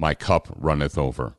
My 0.00 0.14
cup 0.14 0.46
runneth 0.56 0.96
over. 0.96 1.34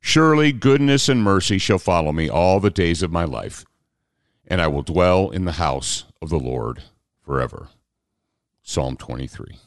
Surely 0.00 0.50
goodness 0.50 1.10
and 1.10 1.22
mercy 1.22 1.58
shall 1.58 1.78
follow 1.78 2.10
me 2.10 2.26
all 2.26 2.58
the 2.58 2.70
days 2.70 3.02
of 3.02 3.12
my 3.12 3.24
life, 3.24 3.66
and 4.46 4.62
I 4.62 4.66
will 4.66 4.80
dwell 4.80 5.28
in 5.28 5.44
the 5.44 5.52
house 5.52 6.04
of 6.22 6.30
the 6.30 6.38
Lord 6.38 6.84
forever. 7.22 7.68
Psalm 8.62 8.96
23. 8.96 9.58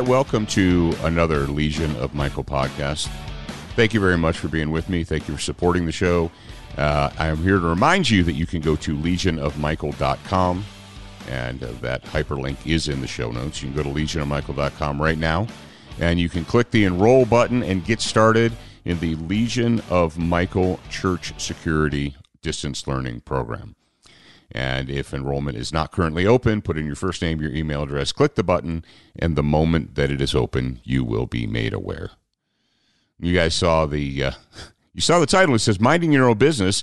Right, 0.00 0.08
welcome 0.08 0.46
to 0.46 0.94
another 1.02 1.40
Legion 1.40 1.94
of 1.96 2.14
Michael 2.14 2.44
podcast. 2.44 3.08
Thank 3.76 3.92
you 3.92 4.00
very 4.00 4.16
much 4.16 4.38
for 4.38 4.48
being 4.48 4.70
with 4.70 4.88
me. 4.88 5.04
Thank 5.04 5.28
you 5.28 5.34
for 5.34 5.40
supporting 5.40 5.84
the 5.84 5.92
show. 5.92 6.30
Uh, 6.78 7.10
I 7.18 7.26
am 7.26 7.38
here 7.38 7.58
to 7.58 7.66
remind 7.66 8.08
you 8.08 8.22
that 8.22 8.32
you 8.32 8.46
can 8.46 8.62
go 8.62 8.76
to 8.76 8.96
legionofmichael.com, 8.96 10.64
and 11.28 11.62
uh, 11.62 11.72
that 11.82 12.02
hyperlink 12.04 12.66
is 12.66 12.88
in 12.88 13.02
the 13.02 13.06
show 13.06 13.30
notes. 13.30 13.62
You 13.62 13.70
can 13.70 13.76
go 13.76 13.82
to 13.82 13.90
legionofmichael.com 13.90 15.02
right 15.02 15.18
now, 15.18 15.46
and 15.98 16.18
you 16.18 16.30
can 16.30 16.44
click 16.46 16.70
the 16.70 16.84
enroll 16.84 17.26
button 17.26 17.62
and 17.62 17.84
get 17.84 18.00
started 18.00 18.52
in 18.86 18.98
the 19.00 19.16
Legion 19.16 19.82
of 19.90 20.18
Michael 20.18 20.80
Church 20.88 21.38
Security 21.38 22.16
Distance 22.40 22.86
Learning 22.86 23.20
Program. 23.20 23.74
And 24.52 24.90
if 24.90 25.14
enrollment 25.14 25.56
is 25.56 25.72
not 25.72 25.92
currently 25.92 26.26
open, 26.26 26.62
put 26.62 26.76
in 26.76 26.86
your 26.86 26.96
first 26.96 27.22
name, 27.22 27.40
your 27.40 27.52
email 27.52 27.84
address, 27.84 28.12
click 28.12 28.34
the 28.34 28.42
button, 28.42 28.84
and 29.16 29.36
the 29.36 29.42
moment 29.42 29.94
that 29.94 30.10
it 30.10 30.20
is 30.20 30.34
open, 30.34 30.80
you 30.82 31.04
will 31.04 31.26
be 31.26 31.46
made 31.46 31.72
aware. 31.72 32.10
You 33.18 33.34
guys 33.34 33.54
saw 33.54 33.86
the 33.86 34.24
uh, 34.24 34.32
you 34.94 35.00
saw 35.00 35.20
the 35.20 35.26
title. 35.26 35.54
It 35.54 35.60
says 35.60 35.80
"Minding 35.80 36.12
Your 36.12 36.28
Own 36.28 36.38
Business." 36.38 36.82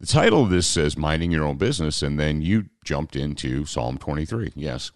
The 0.00 0.06
title 0.06 0.42
of 0.42 0.50
this 0.50 0.66
says 0.66 0.96
"Minding 0.96 1.30
Your 1.30 1.44
Own 1.44 1.56
Business," 1.56 2.02
and 2.02 2.18
then 2.18 2.42
you 2.42 2.66
jumped 2.84 3.14
into 3.14 3.64
Psalm 3.64 3.98
23. 3.98 4.52
Yes, 4.54 4.90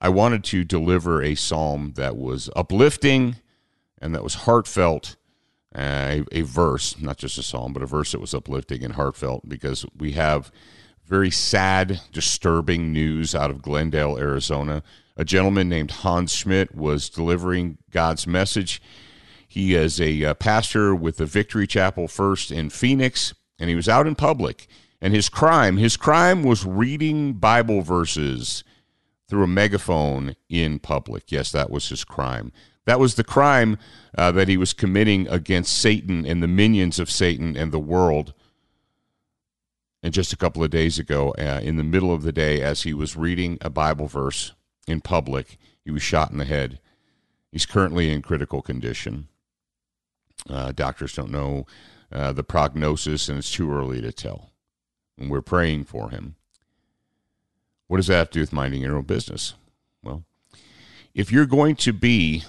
I 0.00 0.08
wanted 0.08 0.44
to 0.44 0.64
deliver 0.64 1.22
a 1.22 1.34
psalm 1.34 1.94
that 1.96 2.16
was 2.16 2.48
uplifting 2.56 3.36
and 4.00 4.14
that 4.14 4.24
was 4.24 4.34
heartfelt. 4.34 5.16
Uh, 5.72 6.24
a, 6.32 6.38
a 6.40 6.42
verse, 6.42 7.00
not 7.00 7.16
just 7.16 7.38
a 7.38 7.44
psalm, 7.44 7.72
but 7.72 7.82
a 7.82 7.86
verse 7.86 8.10
that 8.10 8.20
was 8.20 8.34
uplifting 8.34 8.82
and 8.82 8.94
heartfelt, 8.94 9.48
because 9.48 9.86
we 9.96 10.12
have 10.12 10.50
very 11.10 11.30
sad, 11.30 12.00
disturbing 12.12 12.92
news 12.92 13.34
out 13.34 13.50
of 13.50 13.60
Glendale, 13.60 14.16
Arizona. 14.16 14.80
A 15.16 15.24
gentleman 15.24 15.68
named 15.68 15.90
Hans 15.90 16.32
Schmidt 16.32 16.72
was 16.72 17.10
delivering 17.10 17.78
God's 17.90 18.28
message. 18.28 18.80
He 19.48 19.74
is 19.74 20.00
a 20.00 20.24
uh, 20.24 20.34
pastor 20.34 20.94
with 20.94 21.16
the 21.16 21.26
Victory 21.26 21.66
Chapel 21.66 22.06
First 22.06 22.52
in 22.52 22.70
Phoenix, 22.70 23.34
and 23.58 23.68
he 23.68 23.74
was 23.74 23.88
out 23.88 24.06
in 24.06 24.14
public. 24.14 24.68
And 25.00 25.12
his 25.12 25.28
crime, 25.28 25.78
his 25.78 25.96
crime 25.96 26.44
was 26.44 26.64
reading 26.64 27.32
Bible 27.32 27.82
verses 27.82 28.62
through 29.28 29.42
a 29.42 29.48
megaphone 29.48 30.36
in 30.48 30.78
public. 30.78 31.32
Yes, 31.32 31.50
that 31.50 31.70
was 31.70 31.88
his 31.88 32.04
crime. 32.04 32.52
That 32.84 33.00
was 33.00 33.16
the 33.16 33.24
crime 33.24 33.78
uh, 34.16 34.30
that 34.32 34.46
he 34.46 34.56
was 34.56 34.72
committing 34.72 35.26
against 35.26 35.76
Satan 35.76 36.24
and 36.24 36.40
the 36.40 36.48
minions 36.48 37.00
of 37.00 37.10
Satan 37.10 37.56
and 37.56 37.72
the 37.72 37.80
world 37.80 38.32
and 40.02 40.14
just 40.14 40.32
a 40.32 40.36
couple 40.36 40.64
of 40.64 40.70
days 40.70 40.98
ago, 40.98 41.34
uh, 41.38 41.60
in 41.62 41.76
the 41.76 41.84
middle 41.84 42.12
of 42.12 42.22
the 42.22 42.32
day, 42.32 42.62
as 42.62 42.82
he 42.82 42.94
was 42.94 43.16
reading 43.16 43.58
a 43.60 43.68
Bible 43.68 44.06
verse 44.06 44.52
in 44.86 45.00
public, 45.00 45.58
he 45.84 45.90
was 45.90 46.02
shot 46.02 46.30
in 46.30 46.38
the 46.38 46.44
head. 46.44 46.80
He's 47.52 47.66
currently 47.66 48.10
in 48.10 48.22
critical 48.22 48.62
condition. 48.62 49.28
Uh, 50.48 50.72
doctors 50.72 51.14
don't 51.14 51.30
know 51.30 51.66
uh, 52.10 52.32
the 52.32 52.42
prognosis, 52.42 53.28
and 53.28 53.38
it's 53.38 53.52
too 53.52 53.70
early 53.72 54.00
to 54.00 54.12
tell. 54.12 54.50
And 55.18 55.30
we're 55.30 55.42
praying 55.42 55.84
for 55.84 56.10
him. 56.10 56.36
What 57.88 57.98
does 57.98 58.06
that 58.06 58.16
have 58.16 58.30
to 58.30 58.34
do 58.34 58.40
with 58.40 58.52
minding 58.52 58.82
your 58.82 58.96
own 58.96 59.02
business? 59.02 59.54
Well, 60.02 60.24
if 61.14 61.30
you're 61.30 61.44
going 61.44 61.76
to 61.76 61.92
be 61.92 62.44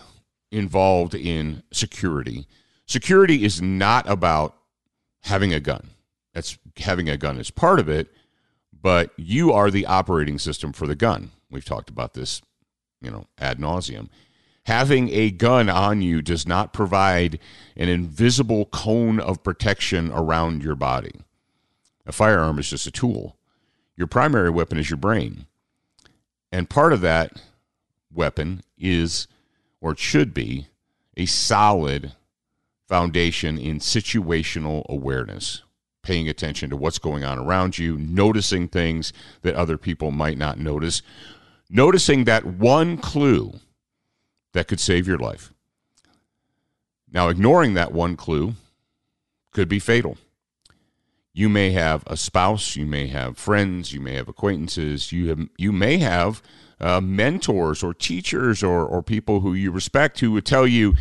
involved 0.51 1.15
in 1.15 1.63
security, 1.71 2.47
security 2.85 3.43
is 3.43 3.61
not 3.61 4.07
about 4.07 4.55
having 5.23 5.53
a 5.53 5.59
gun 5.59 5.89
that's 6.33 6.57
having 6.77 7.09
a 7.09 7.17
gun 7.17 7.37
is 7.37 7.51
part 7.51 7.79
of 7.79 7.89
it, 7.89 8.07
but 8.81 9.11
you 9.17 9.51
are 9.51 9.69
the 9.69 9.85
operating 9.85 10.39
system 10.39 10.73
for 10.73 10.87
the 10.87 10.95
gun. 10.95 11.31
We've 11.49 11.65
talked 11.65 11.89
about 11.89 12.13
this, 12.13 12.41
you 13.01 13.11
know, 13.11 13.27
ad 13.37 13.59
nauseum. 13.59 14.09
Having 14.65 15.09
a 15.09 15.31
gun 15.31 15.69
on 15.69 16.01
you 16.01 16.21
does 16.21 16.47
not 16.47 16.71
provide 16.71 17.39
an 17.75 17.89
invisible 17.89 18.65
cone 18.65 19.19
of 19.19 19.43
protection 19.43 20.11
around 20.11 20.63
your 20.63 20.75
body. 20.75 21.13
A 22.05 22.11
firearm 22.11 22.59
is 22.59 22.69
just 22.69 22.87
a 22.87 22.91
tool. 22.91 23.37
Your 23.97 24.07
primary 24.07 24.49
weapon 24.49 24.77
is 24.77 24.89
your 24.89 24.97
brain. 24.97 25.47
And 26.51 26.69
part 26.69 26.93
of 26.93 27.01
that 27.01 27.41
weapon 28.13 28.61
is, 28.77 29.27
or 29.79 29.95
should 29.95 30.33
be, 30.33 30.67
a 31.17 31.25
solid 31.25 32.13
foundation 32.87 33.57
in 33.57 33.79
situational 33.79 34.85
awareness 34.87 35.63
paying 36.03 36.27
attention 36.27 36.69
to 36.69 36.77
what's 36.77 36.99
going 36.99 37.23
on 37.23 37.37
around 37.37 37.77
you, 37.77 37.97
noticing 37.97 38.67
things 38.67 39.13
that 39.41 39.55
other 39.55 39.77
people 39.77 40.11
might 40.11 40.37
not 40.37 40.57
notice, 40.57 41.01
noticing 41.69 42.23
that 42.25 42.45
one 42.45 42.97
clue 42.97 43.53
that 44.53 44.67
could 44.67 44.79
save 44.79 45.07
your 45.07 45.17
life. 45.17 45.53
Now, 47.11 47.29
ignoring 47.29 47.73
that 47.73 47.91
one 47.91 48.15
clue 48.15 48.53
could 49.51 49.67
be 49.67 49.79
fatal. 49.79 50.17
You 51.33 51.49
may 51.49 51.71
have 51.71 52.03
a 52.07 52.17
spouse, 52.17 52.75
you 52.75 52.85
may 52.85 53.07
have 53.07 53.37
friends, 53.37 53.93
you 53.93 54.01
may 54.01 54.15
have 54.15 54.27
acquaintances, 54.27 55.11
you 55.11 55.29
have, 55.29 55.39
you 55.57 55.71
may 55.71 55.97
have 55.97 56.41
uh, 56.79 56.99
mentors 56.99 57.83
or 57.83 57.93
teachers 57.93 58.63
or, 58.63 58.85
or 58.85 59.01
people 59.03 59.41
who 59.41 59.53
you 59.53 59.71
respect 59.71 60.19
who 60.19 60.31
would 60.31 60.45
tell 60.45 60.65
you 60.65 60.95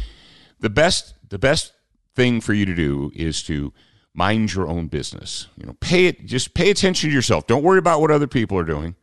the 0.60 0.70
best 0.70 1.14
the 1.30 1.38
best 1.38 1.72
thing 2.14 2.40
for 2.40 2.52
you 2.52 2.66
to 2.66 2.74
do 2.74 3.10
is 3.14 3.42
to 3.42 3.72
mind 4.14 4.54
your 4.54 4.66
own 4.68 4.88
business. 4.88 5.48
You 5.56 5.66
know, 5.66 5.76
pay 5.80 6.06
it 6.06 6.26
just 6.26 6.54
pay 6.54 6.70
attention 6.70 7.10
to 7.10 7.14
yourself. 7.14 7.46
Don't 7.46 7.62
worry 7.62 7.78
about 7.78 8.00
what 8.00 8.10
other 8.10 8.26
people 8.26 8.58
are 8.58 8.64
doing. 8.64 8.94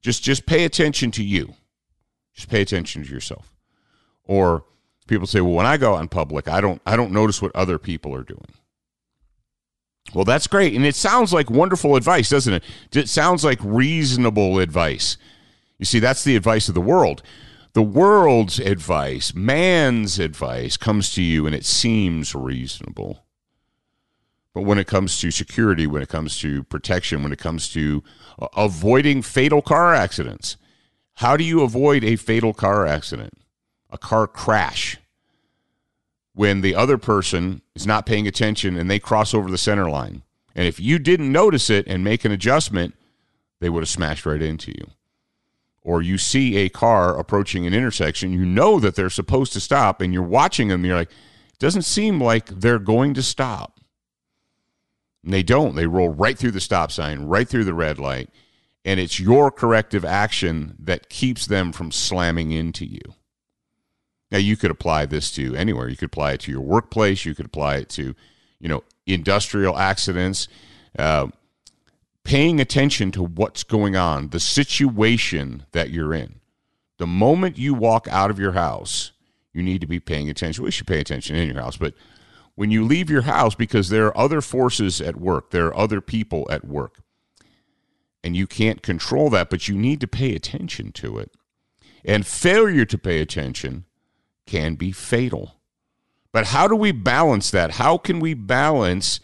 Just 0.00 0.22
just 0.22 0.46
pay 0.46 0.64
attention 0.64 1.10
to 1.12 1.22
you. 1.22 1.54
Just 2.34 2.48
pay 2.48 2.60
attention 2.62 3.04
to 3.04 3.10
yourself. 3.10 3.54
Or 4.24 4.64
people 5.06 5.26
say, 5.26 5.40
"Well, 5.40 5.54
when 5.54 5.66
I 5.66 5.76
go 5.76 5.94
out 5.94 6.00
in 6.00 6.08
public, 6.08 6.48
I 6.48 6.60
don't 6.60 6.80
I 6.86 6.96
don't 6.96 7.12
notice 7.12 7.42
what 7.42 7.54
other 7.54 7.78
people 7.78 8.14
are 8.14 8.22
doing." 8.22 8.52
Well, 10.14 10.24
that's 10.24 10.46
great. 10.46 10.74
And 10.74 10.84
it 10.84 10.94
sounds 10.94 11.32
like 11.32 11.50
wonderful 11.50 11.96
advice, 11.96 12.28
doesn't 12.28 12.52
it? 12.52 12.64
It 12.92 13.08
sounds 13.08 13.44
like 13.44 13.58
reasonable 13.62 14.58
advice. 14.58 15.16
You 15.78 15.86
see, 15.86 16.00
that's 16.00 16.24
the 16.24 16.36
advice 16.36 16.68
of 16.68 16.74
the 16.74 16.80
world. 16.80 17.22
The 17.72 17.82
world's 17.82 18.58
advice, 18.58 19.34
man's 19.34 20.18
advice, 20.18 20.76
comes 20.76 21.12
to 21.14 21.22
you 21.22 21.46
and 21.46 21.54
it 21.54 21.64
seems 21.64 22.34
reasonable. 22.34 23.24
But 24.54 24.62
when 24.62 24.78
it 24.78 24.86
comes 24.86 25.18
to 25.20 25.30
security, 25.30 25.86
when 25.86 26.02
it 26.02 26.08
comes 26.08 26.38
to 26.40 26.62
protection, 26.64 27.22
when 27.22 27.32
it 27.32 27.38
comes 27.38 27.70
to 27.70 28.02
uh, 28.38 28.48
avoiding 28.56 29.22
fatal 29.22 29.62
car 29.62 29.94
accidents, 29.94 30.56
how 31.16 31.36
do 31.36 31.44
you 31.44 31.62
avoid 31.62 32.04
a 32.04 32.16
fatal 32.16 32.52
car 32.52 32.86
accident, 32.86 33.32
a 33.90 33.98
car 33.98 34.26
crash, 34.26 34.98
when 36.34 36.60
the 36.60 36.74
other 36.74 36.98
person 36.98 37.62
is 37.74 37.86
not 37.86 38.06
paying 38.06 38.26
attention 38.26 38.76
and 38.76 38.90
they 38.90 38.98
cross 38.98 39.32
over 39.32 39.50
the 39.50 39.58
center 39.58 39.88
line? 39.88 40.22
And 40.54 40.66
if 40.66 40.78
you 40.78 40.98
didn't 40.98 41.32
notice 41.32 41.70
it 41.70 41.86
and 41.86 42.04
make 42.04 42.24
an 42.24 42.32
adjustment, 42.32 42.94
they 43.60 43.70
would 43.70 43.82
have 43.82 43.88
smashed 43.88 44.26
right 44.26 44.42
into 44.42 44.72
you. 44.72 44.90
Or 45.80 46.02
you 46.02 46.18
see 46.18 46.58
a 46.58 46.68
car 46.68 47.18
approaching 47.18 47.66
an 47.66 47.74
intersection, 47.74 48.32
you 48.32 48.44
know 48.44 48.78
that 48.80 48.94
they're 48.94 49.10
supposed 49.10 49.52
to 49.54 49.60
stop, 49.60 50.00
and 50.00 50.12
you're 50.12 50.22
watching 50.22 50.68
them, 50.68 50.80
and 50.80 50.86
you're 50.86 50.96
like, 50.96 51.10
it 51.10 51.58
doesn't 51.58 51.82
seem 51.82 52.20
like 52.20 52.46
they're 52.46 52.78
going 52.78 53.14
to 53.14 53.22
stop. 53.22 53.80
And 55.24 55.32
they 55.32 55.42
don't. 55.42 55.76
They 55.76 55.86
roll 55.86 56.10
right 56.10 56.36
through 56.36 56.50
the 56.50 56.60
stop 56.60 56.90
sign, 56.90 57.24
right 57.24 57.48
through 57.48 57.64
the 57.64 57.74
red 57.74 57.98
light. 57.98 58.30
And 58.84 58.98
it's 58.98 59.20
your 59.20 59.50
corrective 59.50 60.04
action 60.04 60.76
that 60.80 61.08
keeps 61.08 61.46
them 61.46 61.72
from 61.72 61.92
slamming 61.92 62.50
into 62.50 62.84
you. 62.84 63.14
Now, 64.32 64.38
you 64.38 64.56
could 64.56 64.70
apply 64.70 65.06
this 65.06 65.30
to 65.32 65.54
anywhere. 65.54 65.88
You 65.88 65.96
could 65.96 66.06
apply 66.06 66.32
it 66.32 66.40
to 66.40 66.50
your 66.50 66.62
workplace. 66.62 67.24
You 67.24 67.34
could 67.34 67.46
apply 67.46 67.76
it 67.76 67.88
to, 67.90 68.14
you 68.58 68.68
know, 68.68 68.82
industrial 69.06 69.78
accidents. 69.78 70.48
Uh, 70.98 71.28
paying 72.24 72.60
attention 72.60 73.12
to 73.12 73.22
what's 73.22 73.62
going 73.62 73.96
on, 73.96 74.28
the 74.28 74.40
situation 74.40 75.64
that 75.72 75.90
you're 75.90 76.14
in. 76.14 76.40
The 76.98 77.06
moment 77.06 77.58
you 77.58 77.74
walk 77.74 78.06
out 78.08 78.30
of 78.30 78.38
your 78.38 78.52
house, 78.52 79.12
you 79.52 79.62
need 79.62 79.80
to 79.80 79.86
be 79.86 80.00
paying 80.00 80.30
attention. 80.30 80.64
We 80.64 80.70
should 80.70 80.86
pay 80.86 81.00
attention 81.00 81.36
in 81.36 81.48
your 81.48 81.60
house, 81.60 81.76
but 81.76 81.94
when 82.54 82.70
you 82.70 82.84
leave 82.84 83.10
your 83.10 83.22
house 83.22 83.54
because 83.54 83.88
there 83.88 84.06
are 84.06 84.18
other 84.18 84.40
forces 84.40 85.00
at 85.00 85.16
work, 85.16 85.50
there 85.50 85.66
are 85.66 85.76
other 85.76 86.00
people 86.00 86.46
at 86.50 86.64
work. 86.64 86.98
And 88.24 88.36
you 88.36 88.46
can't 88.46 88.82
control 88.82 89.30
that, 89.30 89.50
but 89.50 89.68
you 89.68 89.76
need 89.76 90.00
to 90.00 90.06
pay 90.06 90.34
attention 90.34 90.92
to 90.92 91.18
it. 91.18 91.32
And 92.04 92.26
failure 92.26 92.84
to 92.84 92.98
pay 92.98 93.20
attention 93.20 93.84
can 94.46 94.74
be 94.74 94.92
fatal. 94.92 95.56
But 96.32 96.46
how 96.46 96.68
do 96.68 96.76
we 96.76 96.92
balance 96.92 97.50
that? 97.50 97.72
How 97.72 97.98
can 97.98 98.20
we 98.20 98.34
balance 98.34 99.20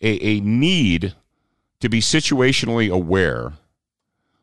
a, 0.00 0.22
a 0.22 0.40
need 0.40 1.14
to 1.80 1.88
be 1.88 2.00
situationally 2.00 2.90
aware 2.92 3.54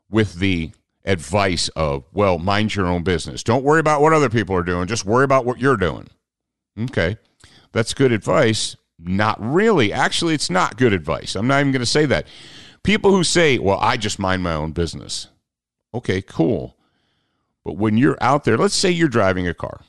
with 0.10 0.36
the 0.36 0.72
advice 1.06 1.70
of, 1.70 2.04
well, 2.14 2.38
mind 2.38 2.76
your 2.76 2.86
own 2.86 3.04
business. 3.04 3.44
Don't 3.44 3.64
worry 3.64 3.80
about 3.80 4.02
what 4.02 4.14
other 4.14 4.30
people 4.30 4.56
are 4.56 4.64
doing, 4.64 4.88
just 4.88 5.06
worry 5.06 5.24
about 5.24 5.46
what 5.46 5.60
you're 5.60 5.78
doing. 5.78 6.10
Okay. 6.80 7.18
That's 7.72 7.94
good 7.94 8.12
advice. 8.12 8.76
Not 9.00 9.38
really. 9.42 9.92
Actually, 9.92 10.34
it's 10.34 10.50
not 10.50 10.78
good 10.78 10.94
advice. 10.94 11.36
I'm 11.36 11.48
not 11.48 11.60
even 11.60 11.72
going 11.72 11.82
to 11.82 11.86
say 11.86 12.06
that. 12.06 12.28
People 12.84 13.12
who 13.12 13.24
say, 13.24 13.58
well, 13.58 13.80
I 13.80 13.98
just 13.98 14.20
mind 14.20 14.44
my 14.44 14.54
own 14.54 14.72
business. 14.72 15.28
Okay, 15.94 16.22
cool. 16.22 16.78
But 17.64 17.78
when 17.78 17.98
you're 17.98 18.18
out 18.22 18.44
there, 18.44 18.58
let's 18.58 18.76
say 18.76 18.90
you're 18.90 19.08
driving 19.08 19.48
a 19.48 19.54
car. 19.54 19.82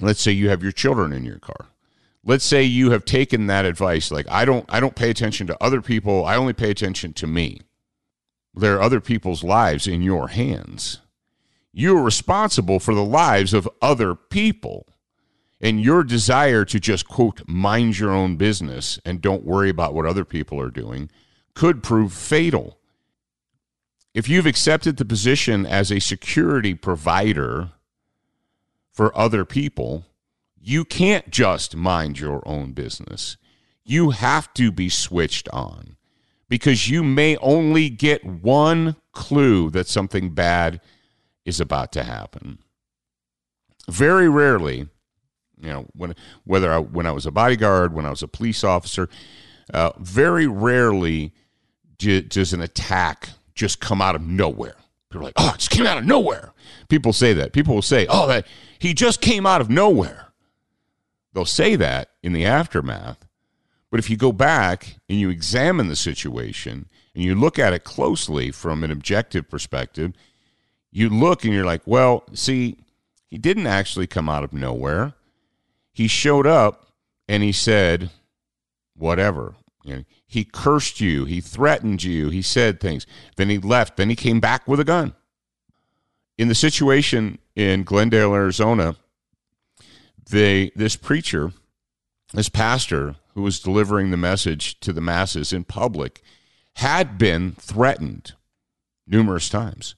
Let's 0.00 0.20
say 0.20 0.32
you 0.32 0.48
have 0.48 0.62
your 0.62 0.72
children 0.72 1.12
in 1.12 1.24
your 1.24 1.38
car. 1.38 1.68
Let's 2.24 2.44
say 2.44 2.62
you 2.62 2.90
have 2.90 3.04
taken 3.04 3.46
that 3.46 3.66
advice 3.66 4.10
like 4.10 4.26
I 4.30 4.44
don't 4.44 4.64
I 4.68 4.80
don't 4.80 4.96
pay 4.96 5.10
attention 5.10 5.46
to 5.48 5.62
other 5.62 5.82
people. 5.82 6.24
I 6.24 6.36
only 6.36 6.54
pay 6.54 6.70
attention 6.70 7.12
to 7.14 7.26
me. 7.26 7.60
There 8.54 8.76
are 8.76 8.82
other 8.82 9.00
people's 9.00 9.44
lives 9.44 9.86
in 9.86 10.00
your 10.00 10.28
hands. 10.28 11.00
You're 11.72 12.02
responsible 12.02 12.80
for 12.80 12.94
the 12.94 13.04
lives 13.04 13.52
of 13.52 13.68
other 13.82 14.14
people 14.14 14.88
and 15.60 15.80
your 15.80 16.04
desire 16.04 16.64
to 16.64 16.80
just 16.80 17.08
quote 17.08 17.42
mind 17.46 17.98
your 17.98 18.10
own 18.10 18.36
business 18.36 18.98
and 19.04 19.20
don't 19.20 19.44
worry 19.44 19.70
about 19.70 19.94
what 19.94 20.06
other 20.06 20.24
people 20.24 20.60
are 20.60 20.70
doing 20.70 21.10
could 21.54 21.82
prove 21.82 22.12
fatal. 22.12 22.78
If 24.12 24.28
you've 24.28 24.46
accepted 24.46 24.96
the 24.96 25.04
position 25.04 25.66
as 25.66 25.90
a 25.90 26.00
security 26.00 26.74
provider 26.74 27.70
for 28.92 29.16
other 29.16 29.44
people, 29.44 30.04
you 30.60 30.84
can't 30.84 31.30
just 31.30 31.74
mind 31.74 32.18
your 32.18 32.46
own 32.46 32.72
business. 32.72 33.36
You 33.84 34.10
have 34.10 34.52
to 34.54 34.70
be 34.70 34.88
switched 34.88 35.48
on 35.50 35.96
because 36.48 36.88
you 36.88 37.02
may 37.02 37.36
only 37.38 37.90
get 37.90 38.24
one 38.24 38.96
clue 39.12 39.70
that 39.70 39.88
something 39.88 40.30
bad 40.30 40.80
is 41.44 41.60
about 41.60 41.92
to 41.92 42.04
happen. 42.04 42.58
Very 43.88 44.28
rarely 44.28 44.88
you 45.64 45.72
know, 45.72 45.86
when 45.96 46.14
whether 46.44 46.72
I, 46.72 46.78
when 46.78 47.06
I 47.06 47.12
was 47.12 47.26
a 47.26 47.30
bodyguard, 47.30 47.94
when 47.94 48.04
I 48.04 48.10
was 48.10 48.22
a 48.22 48.28
police 48.28 48.62
officer, 48.62 49.08
uh, 49.72 49.90
very 49.98 50.46
rarely 50.46 51.32
does 51.98 52.52
an 52.52 52.60
attack 52.60 53.30
just 53.54 53.80
come 53.80 54.02
out 54.02 54.14
of 54.14 54.20
nowhere. 54.20 54.76
People 55.08 55.22
are 55.22 55.24
like, 55.28 55.34
"Oh, 55.36 55.52
it 55.54 55.58
just 55.58 55.70
came 55.70 55.86
out 55.86 55.96
of 55.96 56.04
nowhere." 56.04 56.52
People 56.88 57.12
say 57.12 57.32
that. 57.32 57.52
People 57.52 57.74
will 57.74 57.82
say, 57.82 58.06
"Oh, 58.08 58.26
that 58.26 58.46
he 58.78 58.92
just 58.92 59.20
came 59.20 59.46
out 59.46 59.60
of 59.60 59.70
nowhere." 59.70 60.32
They'll 61.32 61.46
say 61.46 61.76
that 61.76 62.10
in 62.22 62.32
the 62.32 62.44
aftermath. 62.44 63.26
But 63.90 64.00
if 64.00 64.10
you 64.10 64.16
go 64.16 64.32
back 64.32 64.96
and 65.08 65.18
you 65.18 65.30
examine 65.30 65.88
the 65.88 65.96
situation 65.96 66.88
and 67.14 67.24
you 67.24 67.34
look 67.34 67.58
at 67.58 67.72
it 67.72 67.84
closely 67.84 68.50
from 68.50 68.84
an 68.84 68.90
objective 68.90 69.48
perspective, 69.48 70.12
you 70.90 71.08
look 71.08 71.44
and 71.44 71.54
you're 71.54 71.64
like, 71.64 71.82
"Well, 71.86 72.24
see, 72.34 72.76
he 73.30 73.38
didn't 73.38 73.66
actually 73.66 74.06
come 74.06 74.28
out 74.28 74.44
of 74.44 74.52
nowhere." 74.52 75.14
He 75.94 76.08
showed 76.08 76.46
up 76.46 76.88
and 77.28 77.42
he 77.42 77.52
said, 77.52 78.10
whatever. 78.94 79.54
Know, 79.84 80.04
he 80.26 80.44
cursed 80.44 81.00
you. 81.00 81.24
He 81.24 81.40
threatened 81.40 82.02
you. 82.02 82.28
He 82.30 82.42
said 82.42 82.80
things. 82.80 83.06
Then 83.36 83.48
he 83.48 83.58
left. 83.58 83.96
Then 83.96 84.10
he 84.10 84.16
came 84.16 84.40
back 84.40 84.66
with 84.66 84.80
a 84.80 84.84
gun. 84.84 85.14
In 86.36 86.48
the 86.48 86.54
situation 86.54 87.38
in 87.54 87.84
Glendale, 87.84 88.34
Arizona, 88.34 88.96
they 90.30 90.72
this 90.74 90.96
preacher, 90.96 91.52
this 92.32 92.48
pastor 92.48 93.16
who 93.34 93.42
was 93.42 93.60
delivering 93.60 94.10
the 94.10 94.16
message 94.16 94.80
to 94.80 94.92
the 94.92 95.00
masses 95.00 95.52
in 95.52 95.64
public, 95.64 96.22
had 96.76 97.18
been 97.18 97.52
threatened 97.52 98.32
numerous 99.06 99.48
times. 99.48 99.94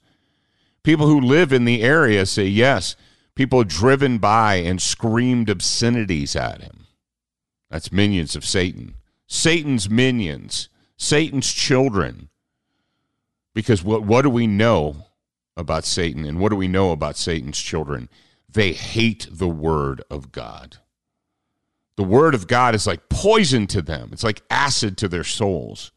People 0.83 1.07
who 1.07 1.21
live 1.21 1.53
in 1.53 1.65
the 1.65 1.83
area 1.83 2.27
say, 2.27 2.45
yes, 2.45 2.97
People 3.37 3.65
driven 3.65 4.17
by 4.17 4.57
and 4.57 4.81
screamed 4.81 5.51
obscenities 5.51 6.35
at 6.35 6.63
him. 6.63 6.87
That's 7.71 7.93
minions 7.93 8.35
of 8.35 8.47
Satan. 8.47 8.95
Satan's 9.27 9.91
minions, 9.91 10.71
Satan's 10.97 11.53
children. 11.53 12.31
Because 13.55 13.85
what, 13.85 14.03
what 14.03 14.23
do 14.23 14.31
we 14.31 14.47
know 14.47 15.07
about 15.57 15.85
Satan 15.85 16.25
and 16.25 16.41
what 16.41 16.49
do 16.49 16.57
we 16.57 16.67
know 16.67 16.93
about 16.93 17.17
Satan's 17.19 17.61
children? 17.61 18.09
They 18.49 18.73
hate 18.73 19.29
the 19.31 19.49
word 19.49 20.03
of 20.11 20.33
God. 20.33 20.79
The 21.97 22.05
word 22.05 22.35
of 22.35 22.47
God 22.47 22.75
is 22.75 22.87
like 22.87 23.09
poison 23.11 23.67
to 23.69 23.83
them, 23.83 24.11
it's 24.13 24.25
like 24.25 24.43
acid 24.51 24.97
to 24.99 25.09
their 25.09 25.25
souls. 25.25 25.93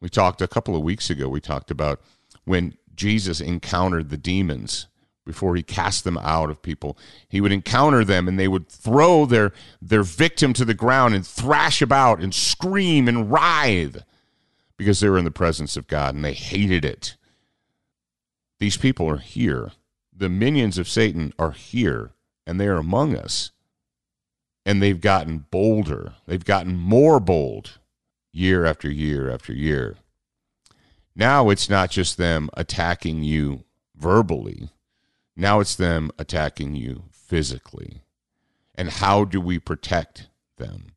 We 0.00 0.08
talked 0.08 0.42
a 0.42 0.48
couple 0.48 0.74
of 0.74 0.82
weeks 0.82 1.10
ago, 1.10 1.28
we 1.28 1.40
talked 1.40 1.70
about 1.70 2.00
when 2.44 2.76
Jesus 2.94 3.40
encountered 3.40 4.08
the 4.08 4.16
demons 4.16 4.88
before 5.24 5.54
he 5.54 5.62
cast 5.62 6.04
them 6.04 6.18
out 6.18 6.50
of 6.50 6.62
people. 6.62 6.98
He 7.28 7.40
would 7.40 7.52
encounter 7.52 8.04
them 8.04 8.26
and 8.26 8.38
they 8.38 8.48
would 8.48 8.68
throw 8.68 9.24
their, 9.24 9.52
their 9.80 10.02
victim 10.02 10.52
to 10.54 10.64
the 10.64 10.74
ground 10.74 11.14
and 11.14 11.26
thrash 11.26 11.80
about 11.80 12.20
and 12.20 12.34
scream 12.34 13.08
and 13.08 13.30
writhe 13.30 14.02
because 14.76 15.00
they 15.00 15.08
were 15.08 15.18
in 15.18 15.24
the 15.24 15.30
presence 15.30 15.76
of 15.76 15.86
God 15.86 16.14
and 16.14 16.24
they 16.24 16.32
hated 16.32 16.84
it. 16.84 17.16
These 18.58 18.76
people 18.76 19.08
are 19.08 19.18
here. 19.18 19.72
The 20.14 20.28
minions 20.28 20.78
of 20.78 20.88
Satan 20.88 21.32
are 21.38 21.52
here 21.52 22.12
and 22.46 22.60
they 22.60 22.66
are 22.66 22.76
among 22.76 23.16
us. 23.16 23.52
And 24.64 24.80
they've 24.80 25.00
gotten 25.00 25.46
bolder, 25.50 26.14
they've 26.26 26.44
gotten 26.44 26.76
more 26.76 27.18
bold 27.18 27.78
year 28.32 28.64
after 28.64 28.88
year 28.88 29.30
after 29.30 29.52
year. 29.52 29.96
Now 31.14 31.50
it's 31.50 31.68
not 31.68 31.90
just 31.90 32.16
them 32.16 32.48
attacking 32.54 33.22
you 33.22 33.64
verbally 33.96 34.70
now 35.36 35.60
it's 35.60 35.76
them 35.76 36.10
attacking 36.18 36.74
you 36.74 37.04
physically. 37.10 38.02
And 38.74 38.90
how 38.90 39.24
do 39.24 39.40
we 39.40 39.58
protect 39.58 40.28
them? 40.56 40.92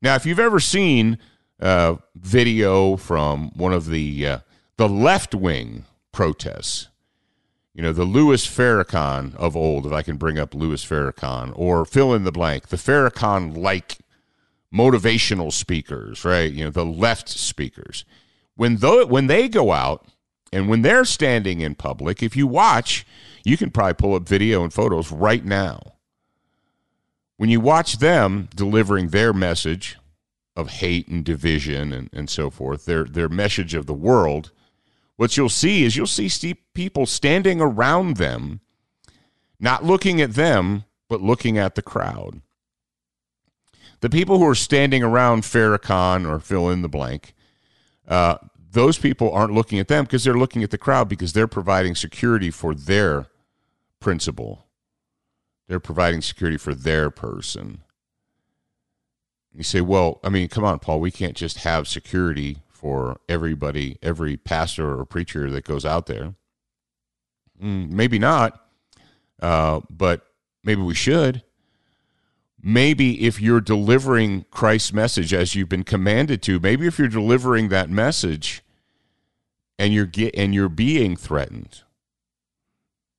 Now, 0.00 0.16
if 0.16 0.26
you've 0.26 0.40
ever 0.40 0.60
seen 0.60 1.18
a 1.60 1.98
video 2.16 2.96
from 2.96 3.50
one 3.54 3.72
of 3.72 3.86
the 3.86 4.26
uh, 4.26 4.38
the 4.76 4.88
left 4.88 5.34
wing 5.34 5.84
protests, 6.10 6.88
you 7.74 7.82
know, 7.82 7.92
the 7.92 8.04
Louis 8.04 8.44
Farrakhan 8.46 9.34
of 9.36 9.56
old, 9.56 9.86
if 9.86 9.92
I 9.92 10.02
can 10.02 10.16
bring 10.16 10.38
up 10.38 10.54
Louis 10.54 10.84
Farrakhan, 10.84 11.52
or 11.54 11.84
fill 11.84 12.12
in 12.14 12.24
the 12.24 12.32
blank, 12.32 12.68
the 12.68 12.76
Farrakhan 12.76 13.56
like 13.56 13.98
motivational 14.74 15.52
speakers, 15.52 16.24
right? 16.24 16.52
You 16.52 16.64
know, 16.64 16.70
the 16.70 16.84
left 16.84 17.28
speakers. 17.28 18.04
When, 18.56 18.76
though, 18.76 19.06
when 19.06 19.26
they 19.26 19.48
go 19.48 19.72
out 19.72 20.06
And 20.52 20.68
when 20.68 20.82
they're 20.82 21.04
standing 21.04 21.60
in 21.60 21.74
public, 21.74 22.22
if 22.22 22.36
you 22.36 22.46
watch, 22.46 23.06
you 23.44 23.56
can 23.56 23.70
probably 23.70 23.94
pull 23.94 24.14
up 24.14 24.28
video 24.28 24.62
and 24.62 24.72
photos 24.72 25.10
right 25.10 25.44
now. 25.44 25.94
When 27.38 27.48
you 27.48 27.60
watch 27.60 27.98
them 27.98 28.48
delivering 28.54 29.08
their 29.08 29.32
message 29.32 29.98
of 30.54 30.68
hate 30.68 31.08
and 31.08 31.24
division 31.24 31.92
and, 31.92 32.10
and 32.12 32.28
so 32.28 32.50
forth, 32.50 32.84
their, 32.84 33.04
their 33.04 33.28
message 33.28 33.74
of 33.74 33.86
the 33.86 33.94
world, 33.94 34.52
what 35.16 35.36
you'll 35.36 35.48
see 35.48 35.84
is 35.84 35.96
you'll 35.96 36.06
see 36.06 36.54
people 36.74 37.06
standing 37.06 37.60
around 37.60 38.16
them, 38.18 38.60
not 39.58 39.84
looking 39.84 40.20
at 40.20 40.34
them, 40.34 40.84
but 41.08 41.22
looking 41.22 41.58
at 41.58 41.74
the 41.74 41.82
crowd. 41.82 42.42
The 44.00 44.10
people 44.10 44.38
who 44.38 44.48
are 44.48 44.54
standing 44.54 45.02
around 45.02 45.42
Farrakhan 45.42 46.28
or 46.28 46.40
fill 46.40 46.68
in 46.68 46.82
the 46.82 46.88
blank, 46.88 47.34
uh, 48.08 48.38
those 48.72 48.98
people 48.98 49.30
aren't 49.30 49.52
looking 49.52 49.78
at 49.78 49.88
them 49.88 50.04
because 50.04 50.24
they're 50.24 50.34
looking 50.34 50.62
at 50.62 50.70
the 50.70 50.78
crowd 50.78 51.08
because 51.08 51.32
they're 51.32 51.46
providing 51.46 51.94
security 51.94 52.50
for 52.50 52.74
their 52.74 53.26
principle. 54.00 54.66
They're 55.68 55.80
providing 55.80 56.22
security 56.22 56.56
for 56.56 56.74
their 56.74 57.10
person. 57.10 57.82
You 59.54 59.62
say, 59.62 59.82
well, 59.82 60.20
I 60.24 60.30
mean, 60.30 60.48
come 60.48 60.64
on, 60.64 60.78
Paul, 60.78 61.00
we 61.00 61.10
can't 61.10 61.36
just 61.36 61.58
have 61.58 61.86
security 61.86 62.58
for 62.70 63.20
everybody, 63.28 63.98
every 64.02 64.36
pastor 64.36 64.98
or 64.98 65.04
preacher 65.04 65.50
that 65.50 65.64
goes 65.64 65.84
out 65.84 66.06
there. 66.06 66.34
Mm, 67.62 67.90
maybe 67.90 68.18
not, 68.18 68.58
uh, 69.40 69.80
but 69.90 70.26
maybe 70.64 70.80
we 70.80 70.94
should. 70.94 71.42
Maybe 72.60 73.26
if 73.26 73.40
you're 73.40 73.60
delivering 73.60 74.46
Christ's 74.50 74.92
message 74.92 75.34
as 75.34 75.54
you've 75.54 75.68
been 75.68 75.84
commanded 75.84 76.42
to, 76.42 76.58
maybe 76.58 76.86
if 76.86 76.98
you're 76.98 77.08
delivering 77.08 77.68
that 77.68 77.90
message 77.90 78.61
and 79.78 79.92
you're 79.92 80.06
get, 80.06 80.34
and 80.34 80.54
you're 80.54 80.68
being 80.68 81.16
threatened. 81.16 81.82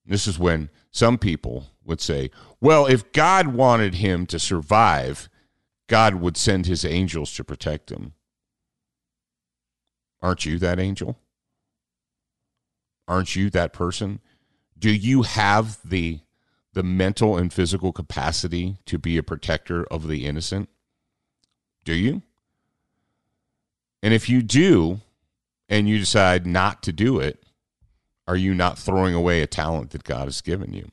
This 0.05 0.27
is 0.27 0.37
when 0.37 0.69
some 0.91 1.17
people 1.17 1.67
would 1.83 2.01
say, 2.01 2.29
"Well, 2.59 2.85
if 2.85 3.11
God 3.11 3.47
wanted 3.47 3.95
him 3.95 4.25
to 4.27 4.39
survive, 4.39 5.29
God 5.87 6.15
would 6.15 6.37
send 6.37 6.65
his 6.65 6.85
angels 6.85 7.33
to 7.35 7.43
protect 7.43 7.91
him." 7.91 8.13
Aren't 10.21 10.45
you 10.45 10.57
that 10.59 10.79
angel? 10.79 11.19
Aren't 13.07 13.35
you 13.35 13.49
that 13.49 13.73
person? 13.73 14.21
Do 14.77 14.91
you 14.91 15.23
have 15.23 15.79
the 15.83 16.21
the 16.73 16.83
mental 16.83 17.37
and 17.37 17.53
physical 17.53 17.93
capacity 17.93 18.77
to 18.85 18.97
be 18.97 19.17
a 19.17 19.23
protector 19.23 19.85
of 19.85 20.07
the 20.07 20.25
innocent? 20.25 20.69
Do 21.83 21.93
you? 21.93 22.23
And 24.01 24.13
if 24.13 24.27
you 24.27 24.41
do, 24.41 25.01
and 25.73 25.89
you 25.89 25.97
decide 25.97 26.45
not 26.45 26.83
to 26.83 26.93
do 26.93 27.19
it, 27.19 27.43
are 28.27 28.35
you 28.35 28.53
not 28.53 28.77
throwing 28.77 29.15
away 29.15 29.41
a 29.41 29.47
talent 29.47 29.89
that 29.89 30.03
God 30.03 30.25
has 30.25 30.39
given 30.39 30.71
you? 30.71 30.87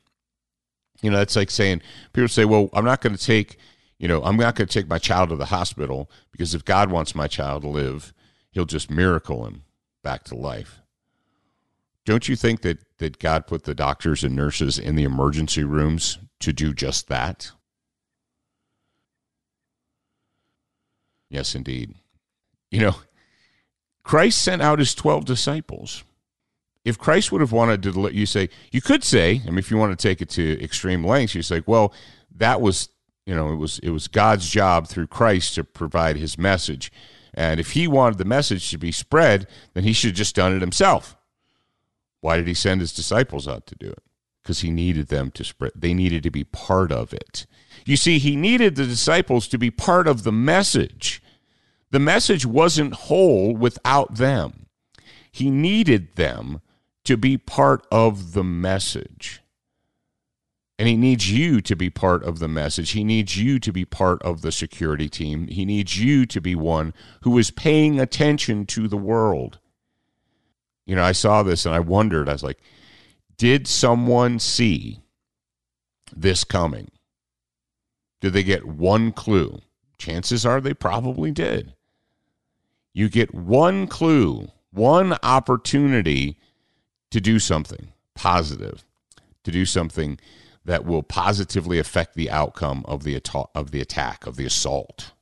You 1.03 1.11
know, 1.11 1.19
that's 1.19 1.37
like 1.37 1.51
saying, 1.51 1.83
people 2.15 2.29
say, 2.29 2.47
well, 2.47 2.71
I'm 2.73 2.87
not 2.87 3.03
going 3.03 3.15
to 3.15 3.23
take, 3.23 3.59
you 3.99 4.09
know, 4.09 4.23
I'm 4.25 4.39
not 4.39 4.55
going 4.55 4.69
to 4.69 4.73
take 4.73 4.89
my 4.89 4.97
child 4.97 5.29
to 5.29 5.37
the 5.37 5.45
hospital 5.45 6.11
because 6.33 6.55
if 6.55 6.65
God 6.65 6.91
wants 6.91 7.15
my 7.15 7.27
child 7.27 7.61
to 7.63 7.69
live, 7.69 8.15
he'll 8.53 8.65
just 8.65 8.91
miracle 8.91 9.45
him 9.47 9.65
back 10.03 10.25
to 10.25 10.35
life. 10.35 10.81
Don't 12.07 12.27
you 12.27 12.35
think 12.35 12.63
that, 12.63 12.79
that 12.99 13.19
God 13.19 13.47
put 13.47 13.65
the 13.65 13.75
doctors 13.75 14.25
and 14.25 14.35
nurses 14.35 14.79
in 14.79 14.97
the 14.97 15.05
emergency 15.05 15.63
rooms 15.63 16.19
to 16.41 16.55
do 16.55 16.73
just 16.73 17.09
that? 17.09 17.53
Yes, 21.29 21.55
indeed. 21.55 21.95
You 22.71 22.81
know, 22.81 22.97
Christ 24.03 24.43
sent 24.43 24.63
out 24.63 24.79
his 24.79 24.95
12 24.95 25.25
disciples. 25.25 26.05
If 26.85 26.99
Christ 26.99 27.31
would 27.31 27.43
have 27.43 27.53
wanted 27.53 27.83
to 27.83 27.93
let 27.93 28.15
you 28.15 28.25
say, 28.25 28.49
you 28.73 28.81
could 28.81 29.05
say, 29.05 29.43
I 29.45 29.51
mean, 29.51 29.59
if 29.59 29.71
you 29.71 29.77
want 29.77 29.97
to 29.97 30.09
take 30.09 30.23
it 30.23 30.31
to 30.31 30.63
extreme 30.63 31.05
lengths, 31.05 31.35
you 31.35 31.43
say, 31.43 31.63
well, 31.67 31.93
that 32.37 32.61
was, 32.61 32.89
you 33.27 33.35
know, 33.35 33.53
it 33.53 33.57
was 33.57 33.79
it 33.81 33.91
was 33.91 34.09
God's 34.09 34.49
job 34.49 34.89
through 34.89 35.09
Christ 35.09 35.55
to 35.57 35.65
provide 35.65 36.17
his 36.17 36.39
message. 36.39 36.91
And 37.35 37.61
if 37.61 37.73
he 37.73 37.87
wanted 37.87 38.19
the 38.19 38.25
message 38.25 38.71
to 38.71 38.79
be 38.79 38.93
spread, 38.93 39.47
then 39.75 39.85
he 39.85 39.93
should 39.93 40.11
have 40.11 40.17
just 40.17 40.35
done 40.35 40.55
it 40.55 40.61
himself. 40.61 41.17
Why 42.21 42.37
did 42.37 42.49
he 42.49 42.55
send 42.55 42.81
his 42.81 42.93
disciples 42.93 43.47
out 43.47 43.67
to 43.67 43.75
do 43.77 43.89
it? 43.89 44.03
Because 44.43 44.61
he 44.61 44.71
needed 44.71 45.09
them 45.09 45.31
to 45.33 45.45
spread, 45.45 45.73
they 45.75 45.95
needed 45.95 46.23
to 46.23 46.31
be 46.31 46.45
part 46.45 46.91
of 46.91 47.13
it. 47.13 47.47
You 47.85 47.97
see, 47.97 48.19
he 48.19 48.37
needed 48.37 48.75
the 48.75 48.87
disciples 48.87 49.47
to 49.49 49.59
be 49.59 49.71
part 49.71 50.09
of 50.09 50.23
the 50.23 50.33
message. 50.33 51.23
The 51.91 51.99
message 51.99 52.47
wasn't 52.47 52.95
whole 52.95 53.55
without 53.55 54.17
them. 54.17 54.67
He 55.33 55.51
needed 55.51 56.17
them 56.17 56.61
to 57.05 57.17
be 57.17 57.37
part 57.37 57.87
of 57.91 58.33
the 58.33 58.45
message. 58.45 59.41
And 60.79 60.89
he 60.89 60.97
needs 60.97 61.31
you 61.31 61.61
to 61.61 61.77
be 61.77 61.91
part 61.91 62.25
of 62.25 62.39
the 62.39 62.49
message. 62.49 62.93
He 62.93 63.05
needs 63.05 63.37
you 63.37 63.59
to 63.59 63.73
be 63.73 63.85
part 63.85 64.23
of 64.23 64.41
the 64.41 64.53
security 64.53 65.09
team. 65.09 65.47
He 65.49 65.65
needs 65.65 65.99
you 65.99 66.25
to 66.27 66.41
be 66.41 66.55
one 66.55 66.95
who 67.23 67.37
is 67.37 67.51
paying 67.51 68.01
attention 68.01 68.65
to 68.67 68.89
the 68.89 68.97
world 68.97 69.59
you 70.91 70.97
know, 70.97 71.05
I 71.05 71.13
saw 71.13 71.45
this 71.45 71.67
and 71.67 71.73
I 71.73 71.79
wondered, 71.79 72.29
I 72.29 72.33
was 72.33 72.43
like, 72.43 72.59
did 73.37 73.69
someone 73.69 74.41
see 74.41 74.99
this 76.13 76.43
coming? 76.43 76.91
Did 78.21 78.33
they 78.33 78.43
get 78.43 78.67
one 78.67 79.13
clue? 79.13 79.61
Chances 79.99 80.45
are 80.45 80.61
they 80.61 80.75
probably 80.75 81.31
did. 81.31 81.75
You 82.93 83.09
get 83.09 83.35
one 83.35 83.87
clue, 83.87 84.49
one 84.73 85.17
opportunity 85.23 86.39
to 87.11 87.21
do 87.21 87.39
something 87.39 87.93
positive, 88.15 88.85
to 89.45 89.51
do 89.51 89.65
something 89.65 90.19
that 90.65 90.85
will 90.85 91.03
positively 91.03 91.79
affect 91.79 92.15
the 92.15 92.31
outcome 92.31 92.85
of 92.87 93.03
the 93.05 93.21
of 93.55 93.71
the 93.71 93.81
attack, 93.81 94.27
of 94.27 94.37
the 94.37 94.45
assault. 94.45 95.13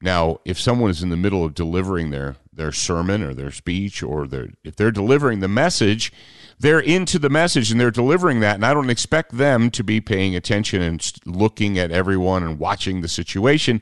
Now, 0.00 0.40
if 0.44 0.60
someone 0.60 0.90
is 0.90 1.02
in 1.02 1.08
the 1.08 1.16
middle 1.16 1.44
of 1.44 1.54
delivering 1.54 2.10
their 2.10 2.36
their 2.52 2.72
sermon 2.72 3.22
or 3.22 3.32
their 3.32 3.50
speech 3.50 4.02
or 4.02 4.26
their 4.26 4.48
if 4.62 4.76
they're 4.76 4.90
delivering 4.90 5.40
the 5.40 5.48
message, 5.48 6.12
they're 6.58 6.80
into 6.80 7.18
the 7.18 7.30
message 7.30 7.70
and 7.70 7.80
they're 7.80 7.90
delivering 7.90 8.40
that 8.40 8.56
and 8.56 8.66
I 8.66 8.74
don't 8.74 8.90
expect 8.90 9.32
them 9.32 9.70
to 9.70 9.82
be 9.82 10.00
paying 10.00 10.36
attention 10.36 10.82
and 10.82 11.12
looking 11.24 11.78
at 11.78 11.90
everyone 11.90 12.42
and 12.42 12.58
watching 12.58 13.00
the 13.00 13.08
situation, 13.08 13.80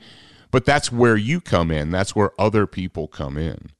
but 0.52 0.64
that's 0.64 0.92
where 0.92 1.16
you 1.16 1.40
come 1.40 1.72
in. 1.72 1.90
That's 1.90 2.14
where 2.14 2.40
other 2.40 2.68
people 2.68 3.08
come 3.08 3.36
in. 3.36 3.70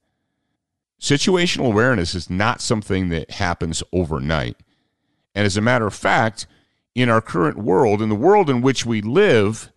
Situational 0.99 1.67
awareness 1.67 2.13
is 2.15 2.29
not 2.29 2.61
something 2.61 3.09
that 3.09 3.31
happens 3.31 3.81
overnight. 3.93 4.57
And 5.33 5.45
as 5.45 5.55
a 5.55 5.61
matter 5.61 5.87
of 5.87 5.93
fact, 5.93 6.45
in 6.95 7.09
our 7.09 7.21
current 7.21 7.57
world, 7.57 8.01
in 8.01 8.09
the 8.09 8.15
world 8.15 8.49
in 8.49 8.61
which 8.61 8.85
we 8.85 9.01
live, 9.01 9.71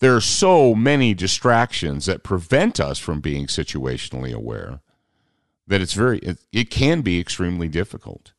there 0.00 0.16
are 0.16 0.20
so 0.20 0.74
many 0.74 1.14
distractions 1.14 2.06
that 2.06 2.22
prevent 2.22 2.80
us 2.80 2.98
from 2.98 3.20
being 3.20 3.46
situationally 3.46 4.32
aware 4.32 4.80
that 5.66 5.80
it's 5.80 5.92
very 5.92 6.18
it, 6.18 6.38
it, 6.52 6.70
can 6.70 7.00
be 7.00 7.20
extremely 7.20 7.68
difficult 7.68 8.32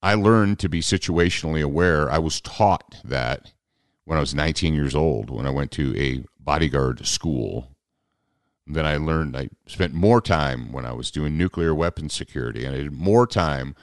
i 0.00 0.14
learned 0.14 0.58
to 0.58 0.68
be 0.68 0.80
situationally 0.80 1.62
aware 1.62 2.10
i 2.10 2.18
was 2.18 2.40
taught 2.40 2.96
that 3.04 3.52
when 4.04 4.16
i 4.16 4.20
was 4.20 4.34
19 4.34 4.74
years 4.74 4.94
old 4.94 5.28
when 5.28 5.46
i 5.46 5.50
went 5.50 5.72
to 5.72 5.96
a 5.98 6.24
bodyguard 6.46 7.06
school 7.06 7.68
then 8.66 8.86
i 8.86 8.96
learned 8.96 9.36
i 9.36 9.48
spent 9.66 9.92
more 9.92 10.20
time 10.20 10.72
when 10.72 10.86
i 10.86 10.92
was 10.92 11.10
doing 11.10 11.36
nuclear 11.36 11.74
weapons 11.74 12.14
security 12.14 12.64
and 12.64 12.74
i 12.74 12.78
did 12.78 12.92
more 12.92 13.26
time 13.26 13.74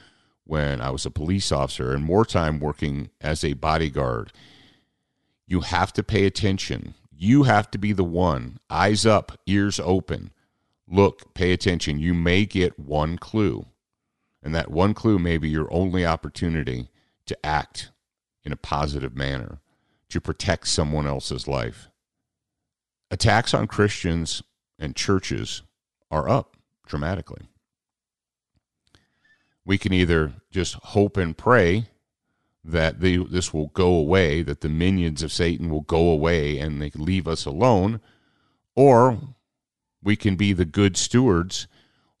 when 0.44 0.80
i 0.80 0.90
was 0.90 1.06
a 1.06 1.10
police 1.10 1.52
officer 1.52 1.92
and 1.92 2.04
more 2.04 2.24
time 2.24 2.58
working 2.58 3.08
as 3.20 3.44
a 3.44 3.52
bodyguard 3.52 4.32
you 5.46 5.60
have 5.60 5.92
to 5.94 6.02
pay 6.02 6.24
attention. 6.24 6.94
You 7.16 7.44
have 7.44 7.70
to 7.72 7.78
be 7.78 7.92
the 7.92 8.04
one, 8.04 8.58
eyes 8.70 9.04
up, 9.06 9.38
ears 9.46 9.78
open. 9.78 10.32
Look, 10.88 11.34
pay 11.34 11.52
attention. 11.52 11.98
You 11.98 12.14
may 12.14 12.44
get 12.44 12.78
one 12.78 13.18
clue. 13.18 13.66
And 14.42 14.54
that 14.54 14.70
one 14.70 14.94
clue 14.94 15.18
may 15.18 15.38
be 15.38 15.48
your 15.48 15.72
only 15.72 16.04
opportunity 16.04 16.90
to 17.26 17.46
act 17.46 17.90
in 18.42 18.52
a 18.52 18.56
positive 18.56 19.16
manner, 19.16 19.60
to 20.10 20.20
protect 20.20 20.68
someone 20.68 21.06
else's 21.06 21.48
life. 21.48 21.88
Attacks 23.14 23.54
on 23.54 23.68
Christians 23.68 24.42
and 24.76 24.96
churches 24.96 25.62
are 26.10 26.28
up 26.28 26.56
dramatically. 26.84 27.42
We 29.64 29.78
can 29.78 29.92
either 29.92 30.32
just 30.50 30.74
hope 30.74 31.16
and 31.16 31.38
pray 31.38 31.86
that 32.64 32.98
this 32.98 33.54
will 33.54 33.68
go 33.68 33.94
away, 33.94 34.42
that 34.42 34.62
the 34.62 34.68
minions 34.68 35.22
of 35.22 35.30
Satan 35.30 35.70
will 35.70 35.82
go 35.82 36.08
away 36.08 36.58
and 36.58 36.82
they 36.82 36.90
leave 36.96 37.28
us 37.28 37.46
alone, 37.46 38.00
or 38.74 39.20
we 40.02 40.16
can 40.16 40.34
be 40.34 40.52
the 40.52 40.64
good 40.64 40.96
stewards. 40.96 41.68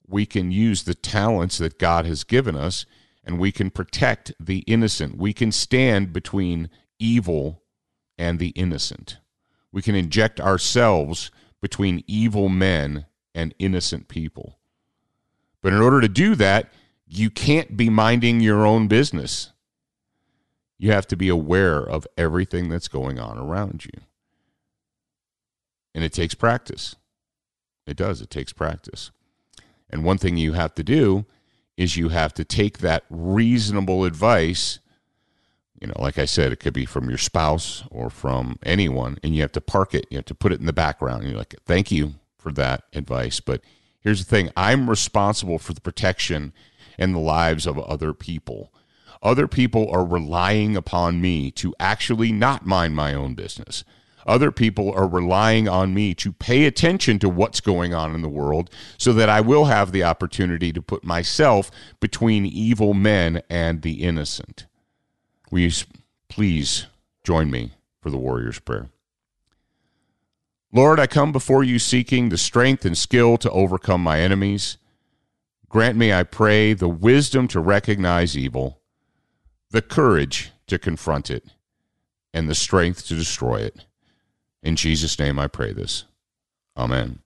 We 0.06 0.26
can 0.26 0.52
use 0.52 0.84
the 0.84 0.94
talents 0.94 1.58
that 1.58 1.76
God 1.76 2.06
has 2.06 2.22
given 2.22 2.54
us 2.54 2.86
and 3.24 3.40
we 3.40 3.50
can 3.50 3.70
protect 3.70 4.32
the 4.38 4.58
innocent. 4.58 5.16
We 5.16 5.32
can 5.32 5.50
stand 5.50 6.12
between 6.12 6.70
evil 7.00 7.64
and 8.16 8.38
the 8.38 8.50
innocent. 8.50 9.18
We 9.74 9.82
can 9.82 9.96
inject 9.96 10.40
ourselves 10.40 11.32
between 11.60 12.04
evil 12.06 12.48
men 12.48 13.06
and 13.34 13.52
innocent 13.58 14.06
people. 14.06 14.56
But 15.62 15.72
in 15.72 15.80
order 15.80 16.00
to 16.00 16.08
do 16.08 16.36
that, 16.36 16.72
you 17.08 17.28
can't 17.28 17.76
be 17.76 17.90
minding 17.90 18.38
your 18.38 18.64
own 18.64 18.86
business. 18.86 19.50
You 20.78 20.92
have 20.92 21.08
to 21.08 21.16
be 21.16 21.28
aware 21.28 21.80
of 21.80 22.06
everything 22.16 22.68
that's 22.68 22.86
going 22.86 23.18
on 23.18 23.36
around 23.36 23.84
you. 23.84 24.02
And 25.92 26.04
it 26.04 26.12
takes 26.12 26.34
practice. 26.34 26.94
It 27.84 27.96
does. 27.96 28.22
It 28.22 28.30
takes 28.30 28.52
practice. 28.52 29.10
And 29.90 30.04
one 30.04 30.18
thing 30.18 30.36
you 30.36 30.52
have 30.52 30.76
to 30.76 30.84
do 30.84 31.26
is 31.76 31.96
you 31.96 32.10
have 32.10 32.32
to 32.34 32.44
take 32.44 32.78
that 32.78 33.02
reasonable 33.10 34.04
advice. 34.04 34.78
You 35.80 35.88
know, 35.88 35.94
like 35.98 36.18
I 36.18 36.24
said, 36.24 36.52
it 36.52 36.60
could 36.60 36.72
be 36.72 36.86
from 36.86 37.08
your 37.08 37.18
spouse 37.18 37.84
or 37.90 38.08
from 38.08 38.58
anyone, 38.62 39.18
and 39.22 39.34
you 39.34 39.42
have 39.42 39.52
to 39.52 39.60
park 39.60 39.94
it. 39.94 40.06
You 40.10 40.18
have 40.18 40.24
to 40.26 40.34
put 40.34 40.52
it 40.52 40.60
in 40.60 40.66
the 40.66 40.72
background. 40.72 41.22
And 41.22 41.30
you're 41.30 41.38
like, 41.38 41.54
thank 41.66 41.90
you 41.90 42.14
for 42.38 42.52
that 42.52 42.84
advice. 42.92 43.40
But 43.40 43.60
here's 44.00 44.24
the 44.24 44.30
thing 44.30 44.50
I'm 44.56 44.88
responsible 44.88 45.58
for 45.58 45.72
the 45.72 45.80
protection 45.80 46.52
and 46.98 47.14
the 47.14 47.20
lives 47.20 47.66
of 47.66 47.78
other 47.78 48.12
people. 48.12 48.72
Other 49.22 49.48
people 49.48 49.90
are 49.90 50.04
relying 50.04 50.76
upon 50.76 51.20
me 51.20 51.50
to 51.52 51.74
actually 51.80 52.30
not 52.30 52.66
mind 52.66 52.94
my 52.94 53.14
own 53.14 53.34
business. 53.34 53.82
Other 54.26 54.50
people 54.50 54.92
are 54.92 55.06
relying 55.06 55.68
on 55.68 55.94
me 55.94 56.14
to 56.14 56.32
pay 56.32 56.64
attention 56.64 57.18
to 57.18 57.28
what's 57.28 57.60
going 57.60 57.92
on 57.92 58.14
in 58.14 58.22
the 58.22 58.28
world 58.28 58.70
so 58.96 59.12
that 59.12 59.28
I 59.28 59.40
will 59.40 59.66
have 59.66 59.92
the 59.92 60.04
opportunity 60.04 60.72
to 60.72 60.82
put 60.82 61.04
myself 61.04 61.70
between 62.00 62.46
evil 62.46 62.94
men 62.94 63.42
and 63.50 63.82
the 63.82 64.02
innocent. 64.02 64.66
Will 65.54 65.60
you 65.60 65.70
please 66.28 66.86
join 67.22 67.48
me 67.48 67.74
for 68.02 68.10
the 68.10 68.16
warrior's 68.16 68.58
prayer? 68.58 68.88
Lord, 70.72 70.98
I 70.98 71.06
come 71.06 71.30
before 71.30 71.62
you 71.62 71.78
seeking 71.78 72.28
the 72.28 72.36
strength 72.36 72.84
and 72.84 72.98
skill 72.98 73.36
to 73.36 73.50
overcome 73.52 74.02
my 74.02 74.18
enemies. 74.18 74.78
Grant 75.68 75.96
me, 75.96 76.12
I 76.12 76.24
pray, 76.24 76.72
the 76.72 76.88
wisdom 76.88 77.46
to 77.46 77.60
recognize 77.60 78.36
evil, 78.36 78.80
the 79.70 79.80
courage 79.80 80.50
to 80.66 80.76
confront 80.76 81.30
it, 81.30 81.44
and 82.32 82.48
the 82.48 82.56
strength 82.56 83.06
to 83.06 83.14
destroy 83.14 83.60
it. 83.60 83.86
In 84.60 84.74
Jesus' 84.74 85.20
name 85.20 85.38
I 85.38 85.46
pray 85.46 85.72
this. 85.72 86.02
Amen. 86.76 87.20